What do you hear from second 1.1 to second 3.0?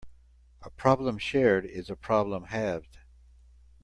shared is a problem halved.